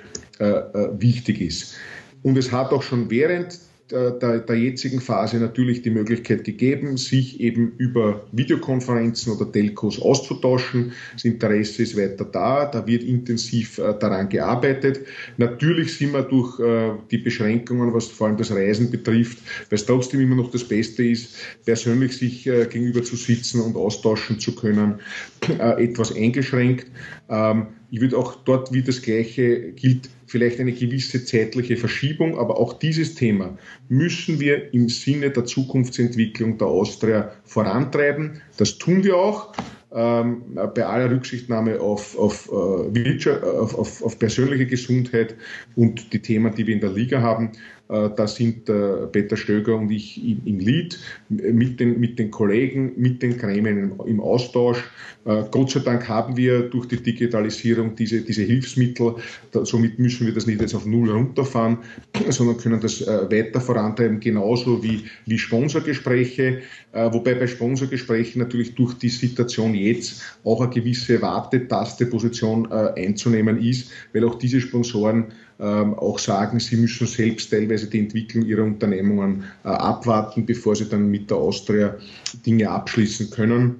[0.98, 1.74] wichtig ist.
[2.22, 3.58] Und es hat auch schon während
[3.92, 10.92] der, der, jetzigen Phase natürlich die Möglichkeit gegeben, sich eben über Videokonferenzen oder Telcos auszutauschen.
[11.12, 15.00] Das Interesse ist weiter da, da wird intensiv äh, daran gearbeitet.
[15.36, 19.86] Natürlich sind wir durch äh, die Beschränkungen, was vor allem das Reisen betrifft, weil es
[19.86, 24.54] trotzdem immer noch das Beste ist, persönlich sich äh, gegenüber zu sitzen und austauschen zu
[24.54, 25.00] können,
[25.48, 26.86] äh, etwas eingeschränkt.
[27.28, 32.58] Ähm, ich würde auch dort, wie das Gleiche gilt, vielleicht eine gewisse zeitliche Verschiebung, aber
[32.58, 33.58] auch dieses Thema
[33.90, 38.40] müssen wir im Sinne der Zukunftsentwicklung der Austria vorantreiben.
[38.56, 39.52] Das tun wir auch.
[39.94, 45.36] Ähm, bei aller Rücksichtnahme auf, äh, Wirtschaft, auf, auf, auf persönliche Gesundheit
[45.76, 47.52] und die Themen, die wir in der Liga haben.
[47.92, 52.92] Äh, da sind äh, Peter Stöger und ich im Lied mit den, mit den Kollegen,
[52.96, 54.82] mit den Gremien im Austausch.
[55.26, 59.16] Äh, Gott sei Dank haben wir durch die Digitalisierung diese, diese Hilfsmittel.
[59.64, 61.78] Somit müssen wir das nicht jetzt auf Null runterfahren,
[62.30, 66.62] sondern können das weiter vorantreiben, genauso wie, wie Sponsorgespräche.
[66.92, 74.24] Wobei bei Sponsorgesprächen natürlich durch die Situation jetzt auch eine gewisse Wartetaste-Position einzunehmen ist, weil
[74.24, 75.32] auch diese Sponsoren
[75.64, 81.10] auch sagen, sie müssen selbst teilweise die Entwicklung ihrer Unternehmungen äh, abwarten, bevor sie dann
[81.10, 81.96] mit der Austria
[82.44, 83.76] Dinge abschließen können.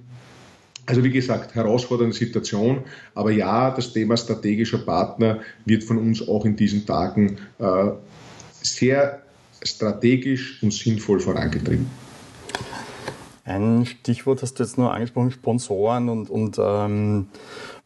[0.87, 2.83] Also wie gesagt, herausfordernde Situation,
[3.15, 7.91] aber ja, das Thema strategischer Partner wird von uns auch in diesen Tagen äh,
[8.63, 9.23] sehr
[9.63, 11.87] strategisch und sinnvoll vorangetrieben.
[13.45, 17.27] Ein Stichwort hast du jetzt nur angesprochen, Sponsoren und, und ähm,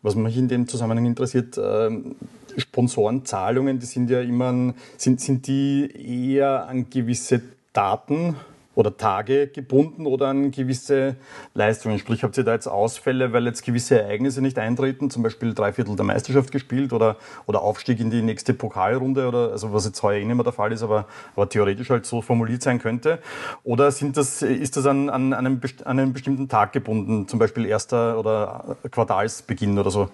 [0.02, 2.16] was mich in dem Zusammenhang interessiert, ähm,
[2.56, 7.42] Sponsorenzahlungen, die sind ja immer, sind, sind die eher an gewisse
[7.72, 8.36] Daten
[8.76, 11.16] oder Tage gebunden oder an gewisse
[11.54, 11.98] Leistungen?
[11.98, 15.72] Sprich, habt ihr da jetzt Ausfälle, weil jetzt gewisse Ereignisse nicht eintreten, zum Beispiel drei
[15.72, 17.16] Viertel der Meisterschaft gespielt oder,
[17.46, 20.52] oder Aufstieg in die nächste Pokalrunde oder also was jetzt heuer eh nicht mehr der
[20.52, 23.18] Fall ist, aber, aber theoretisch halt so formuliert sein könnte?
[23.64, 27.64] Oder sind das, ist das an, an, einem, an einem bestimmten Tag gebunden, zum Beispiel
[27.64, 30.10] erster oder Quartalsbeginn oder so?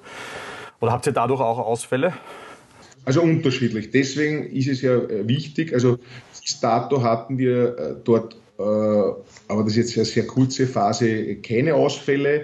[0.83, 2.13] Oder habt ihr dadurch auch Ausfälle?
[3.05, 3.91] Also unterschiedlich.
[3.93, 5.99] Deswegen ist es ja äh, wichtig, also
[6.41, 11.37] bis dato hatten wir äh, dort äh, aber das ist jetzt eine sehr kurze Phase,
[11.37, 12.43] keine Ausfälle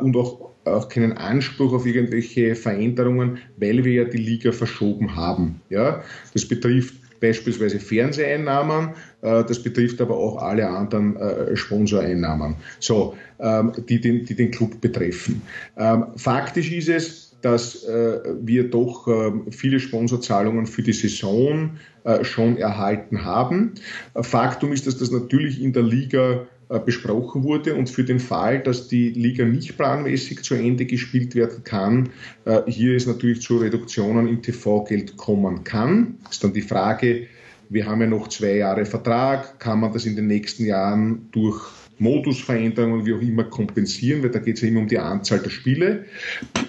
[0.00, 5.60] und auch, auch keinen Anspruch auf irgendwelche Veränderungen, weil wir ja die Liga verschoben haben.
[5.68, 6.02] Ja?
[6.32, 8.90] Das betrifft beispielsweise Fernseheinnahmen,
[9.20, 11.16] das betrifft aber auch alle anderen
[11.54, 15.42] Sponsoreinnahmen, so, ähm, die, den, die den Club betreffen.
[15.76, 21.72] Ähm, faktisch ist es, dass äh, wir doch äh, viele Sponsorzahlungen für die Saison
[22.04, 23.74] äh, schon erhalten haben.
[24.14, 28.60] Faktum ist, dass das natürlich in der Liga äh, besprochen wurde und für den Fall,
[28.60, 32.08] dass die Liga nicht planmäßig zu Ende gespielt werden kann,
[32.46, 36.14] äh, hier es natürlich zu Reduktionen im TV-Geld kommen kann.
[36.30, 37.26] Ist dann die Frage,
[37.68, 41.62] wir haben ja noch zwei Jahre Vertrag, kann man das in den nächsten Jahren durch
[42.02, 45.50] Modusveränderungen, wie auch immer, kompensieren, weil da geht es ja immer um die Anzahl der
[45.50, 46.04] Spiele.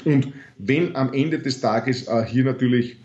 [0.06, 2.98] Und wenn am Ende des Tages äh, hier natürlich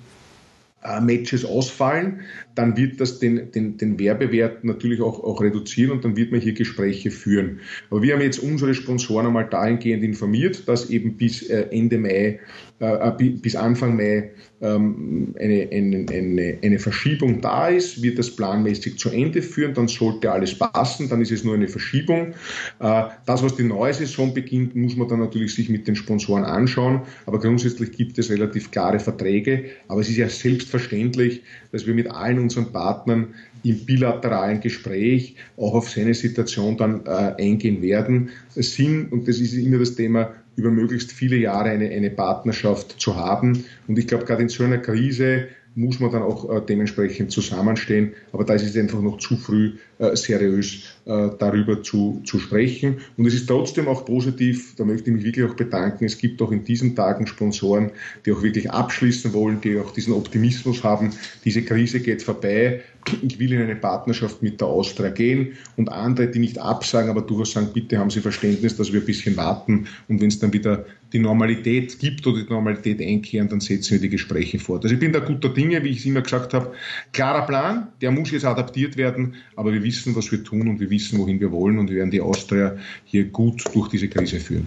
[0.84, 2.20] äh, Matches ausfallen,
[2.54, 6.40] dann wird das den, den, den Werbewert natürlich auch, auch reduzieren und dann wird man
[6.40, 7.60] hier Gespräche führen.
[7.90, 12.38] Aber wir haben jetzt unsere Sponsoren einmal dahingehend informiert, dass eben bis äh, Ende Mai,
[12.78, 18.98] äh, bis Anfang Mai ähm, eine, eine, eine, eine Verschiebung da ist, wird das planmäßig
[18.98, 22.34] zu Ende führen, dann sollte alles passen, dann ist es nur eine Verschiebung.
[22.78, 27.02] Das, was die neue Saison beginnt, muss man dann natürlich sich mit den Sponsoren anschauen,
[27.26, 31.42] aber grundsätzlich gibt es relativ klare Verträge, aber es ist ja selbstverständlich,
[31.72, 37.34] dass wir mit allen unseren Partnern im bilateralen Gespräch auch auf seine Situation dann äh,
[37.38, 38.30] eingehen werden.
[38.54, 43.16] Sinn, und das ist immer das Thema, über möglichst viele Jahre eine, eine Partnerschaft zu
[43.16, 43.64] haben.
[43.86, 48.12] Und ich glaube, gerade in so einer Krise muss man dann auch äh, dementsprechend zusammenstehen.
[48.32, 52.98] Aber da ist es einfach noch zu früh, äh, seriös äh, darüber zu, zu sprechen.
[53.16, 56.42] Und es ist trotzdem auch positiv, da möchte ich mich wirklich auch bedanken, es gibt
[56.42, 57.92] auch in diesen Tagen Sponsoren,
[58.26, 61.12] die auch wirklich abschließen wollen, die auch diesen Optimismus haben,
[61.44, 62.82] diese Krise geht vorbei,
[63.22, 67.22] ich will in eine Partnerschaft mit der Austria gehen und andere, die nicht absagen, aber
[67.22, 70.52] durchaus sagen, bitte haben Sie Verständnis, dass wir ein bisschen warten und wenn es dann
[70.52, 74.84] wieder die Normalität gibt oder die Normalität einkehren, dann setzen wir die Gespräche fort.
[74.84, 76.72] Also ich bin da guter Dinge, wie ich es immer gesagt habe.
[77.12, 80.90] Klarer Plan, der muss jetzt adaptiert werden, aber wir wissen, was wir tun und wir
[80.90, 84.66] wissen, wohin wir wollen und wir werden die Austria hier gut durch diese Krise führen.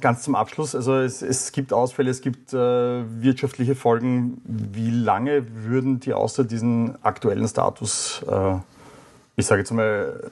[0.00, 4.40] Ganz zum Abschluss, also es, es gibt Ausfälle, es gibt äh, wirtschaftliche Folgen.
[4.44, 8.56] Wie lange würden die Austria diesen aktuellen Status, äh,
[9.36, 10.30] ich sage jetzt mal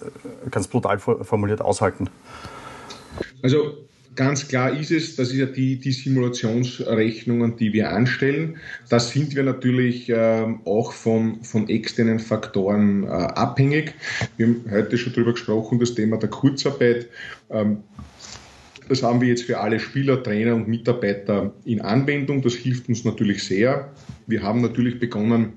[0.50, 2.10] ganz brutal formuliert, aushalten?
[3.42, 3.88] Also
[4.20, 8.58] Ganz klar ist es, das ist ja die, die Simulationsrechnungen, die wir anstellen.
[8.90, 13.94] Da sind wir natürlich äh, auch von, von externen Faktoren äh, abhängig.
[14.36, 17.08] Wir haben heute schon darüber gesprochen, das Thema der Kurzarbeit.
[17.48, 17.78] Ähm,
[18.90, 22.42] das haben wir jetzt für alle Spieler, Trainer und Mitarbeiter in Anwendung.
[22.42, 23.90] Das hilft uns natürlich sehr.
[24.26, 25.54] Wir haben natürlich begonnen,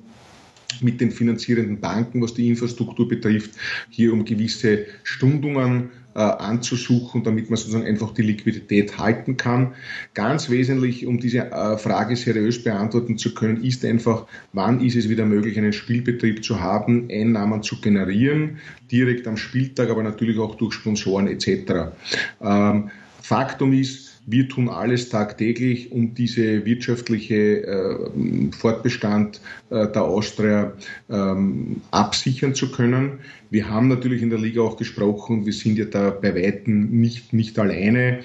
[0.81, 3.51] mit den finanzierenden Banken, was die Infrastruktur betrifft,
[3.89, 9.73] hier um gewisse Stundungen äh, anzusuchen, damit man sozusagen einfach die Liquidität halten kann.
[10.13, 15.09] Ganz wesentlich, um diese äh, Frage seriös beantworten zu können, ist einfach, wann ist es
[15.09, 18.57] wieder möglich, einen Spielbetrieb zu haben, Einnahmen zu generieren,
[18.91, 21.93] direkt am Spieltag, aber natürlich auch durch Sponsoren etc.
[22.41, 30.73] Ähm, Faktum ist, wir tun alles tagtäglich, um diese wirtschaftliche äh, Fortbestand äh, der Austria
[31.09, 33.19] ähm, absichern zu können.
[33.49, 37.33] Wir haben natürlich in der Liga auch gesprochen, wir sind ja da bei Weitem nicht,
[37.33, 38.19] nicht alleine.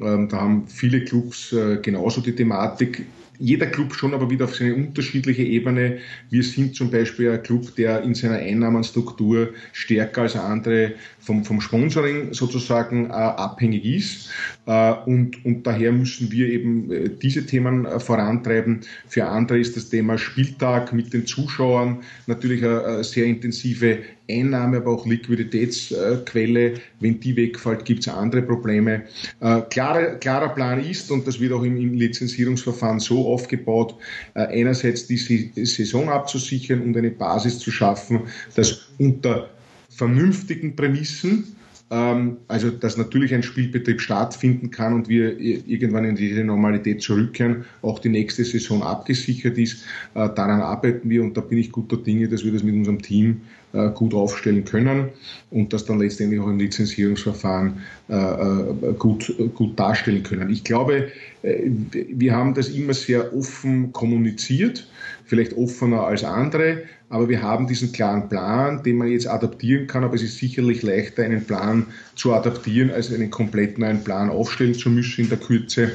[0.00, 3.06] Ähm, da haben viele Clubs äh, genauso die Thematik
[3.38, 5.98] jeder Club schon aber wieder auf seine unterschiedliche Ebene.
[6.30, 11.60] Wir sind zum Beispiel ein Club, der in seiner Einnahmenstruktur stärker als andere vom, vom
[11.60, 14.30] Sponsoring sozusagen äh, abhängig ist.
[14.66, 18.80] Äh, und, und daher müssen wir eben äh, diese Themen äh, vorantreiben.
[19.08, 24.78] Für andere ist das Thema Spieltag mit den Zuschauern natürlich eine, eine sehr intensive Einnahme,
[24.78, 26.74] aber auch Liquiditätsquelle.
[27.00, 29.04] Wenn die wegfällt, gibt es andere Probleme.
[29.40, 33.96] Äh, klarer, klarer Plan ist, und das wird auch im, im Lizenzierungsverfahren so aufgebaut,
[34.34, 38.22] äh, einerseits die Saison abzusichern und eine Basis zu schaffen,
[38.54, 39.50] dass unter
[39.90, 41.53] vernünftigen Prämissen
[41.90, 47.98] also dass natürlich ein Spielbetrieb stattfinden kann und wir irgendwann in diese Normalität zurückkehren, auch
[47.98, 49.84] die nächste Saison abgesichert ist.
[50.14, 53.02] Äh, daran arbeiten wir und da bin ich guter Dinge, dass wir das mit unserem
[53.02, 53.42] Team
[53.74, 55.10] äh, gut aufstellen können
[55.50, 57.74] und das dann letztendlich auch im Lizenzierungsverfahren
[58.08, 60.48] äh, gut, gut darstellen können.
[60.50, 61.08] Ich glaube,
[61.42, 64.88] wir haben das immer sehr offen kommuniziert,
[65.26, 66.84] vielleicht offener als andere,
[67.14, 70.82] aber wir haben diesen klaren Plan, den man jetzt adaptieren kann, aber es ist sicherlich
[70.82, 71.86] leichter, einen Plan
[72.16, 75.92] zu adaptieren, als einen komplett neuen Plan aufstellen zu müssen in der Kürze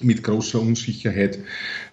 [0.00, 1.40] mit großer Unsicherheit.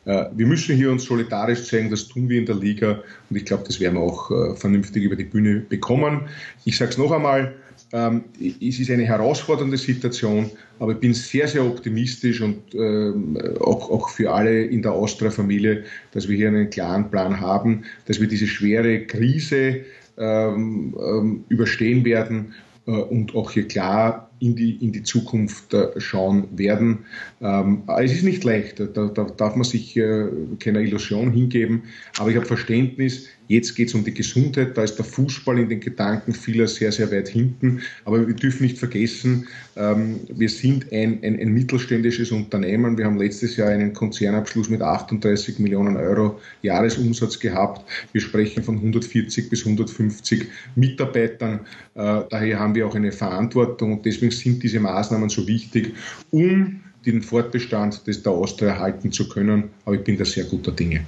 [0.05, 3.45] Äh, wir müssen hier uns solidarisch zeigen, das tun wir in der Liga und ich
[3.45, 6.29] glaube, das werden wir auch äh, vernünftig über die Bühne bekommen.
[6.65, 7.55] Ich sage es noch einmal,
[7.93, 13.89] ähm, es ist eine herausfordernde Situation, aber ich bin sehr, sehr optimistisch und ähm, auch,
[13.89, 18.27] auch für alle in der Austria-Familie, dass wir hier einen klaren Plan haben, dass wir
[18.27, 19.81] diese schwere Krise
[20.17, 22.53] ähm, überstehen werden
[22.87, 27.05] äh, und auch hier klar in die, in die Zukunft äh, schauen werden.
[27.41, 30.27] Ähm, es ist nicht leicht, da, da darf man sich äh,
[30.59, 31.83] keiner Illusion hingeben,
[32.17, 35.69] aber ich habe Verständnis, jetzt geht es um die Gesundheit, da ist der Fußball in
[35.69, 40.91] den Gedanken vieler sehr, sehr weit hinten, aber wir dürfen nicht vergessen, ähm, wir sind
[40.91, 46.39] ein, ein, ein mittelständisches Unternehmen, wir haben letztes Jahr einen Konzernabschluss mit 38 Millionen Euro
[46.61, 51.61] Jahresumsatz gehabt, wir sprechen von 140 bis 150 Mitarbeitern,
[51.93, 55.93] äh, daher haben wir auch eine Verantwortung und deswegen sind diese Maßnahmen so wichtig,
[56.31, 59.69] um den Fortbestand des der Austria erhalten zu können.
[59.85, 61.05] Aber ich bin da sehr guter Dinge.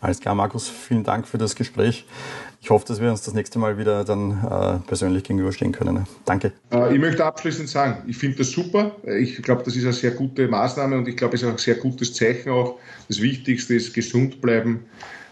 [0.00, 2.04] Alles klar, Markus, vielen Dank für das Gespräch.
[2.60, 6.06] Ich hoffe, dass wir uns das nächste Mal wieder dann äh, persönlich gegenüberstehen können.
[6.24, 6.52] Danke.
[6.72, 8.96] Äh, ich möchte abschließend sagen, ich finde das super.
[9.04, 11.58] Ich glaube, das ist eine sehr gute Maßnahme und ich glaube, es ist auch ein
[11.58, 12.78] sehr gutes Zeichen auch.
[13.08, 14.84] Das Wichtigste ist gesund bleiben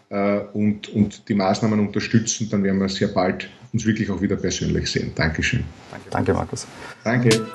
[0.08, 2.48] äh, und, und die Maßnahmen unterstützen.
[2.50, 5.12] Dann werden wir sehr bald uns wirklich auch wieder persönlich sehen.
[5.14, 5.64] Dankeschön.
[5.90, 6.66] Danke, Danke Markus.
[7.04, 7.46] Danke.